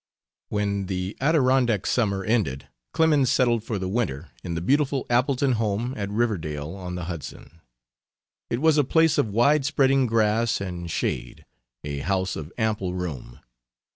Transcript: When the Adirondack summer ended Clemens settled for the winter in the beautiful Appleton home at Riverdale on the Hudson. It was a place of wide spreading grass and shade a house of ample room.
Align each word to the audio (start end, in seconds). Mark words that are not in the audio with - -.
When 0.49 0.87
the 0.87 1.15
Adirondack 1.21 1.85
summer 1.85 2.23
ended 2.23 2.67
Clemens 2.91 3.29
settled 3.29 3.63
for 3.63 3.77
the 3.77 3.87
winter 3.87 4.31
in 4.43 4.55
the 4.55 4.59
beautiful 4.61 5.05
Appleton 5.11 5.51
home 5.51 5.93
at 5.95 6.09
Riverdale 6.09 6.73
on 6.75 6.95
the 6.95 7.03
Hudson. 7.03 7.61
It 8.49 8.61
was 8.63 8.79
a 8.79 8.83
place 8.83 9.19
of 9.19 9.27
wide 9.27 9.63
spreading 9.63 10.07
grass 10.07 10.59
and 10.59 10.89
shade 10.89 11.45
a 11.83 11.99
house 11.99 12.35
of 12.35 12.51
ample 12.57 12.95
room. 12.95 13.41